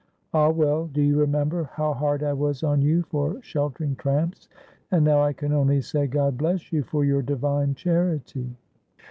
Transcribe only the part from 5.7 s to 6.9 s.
say, God bless you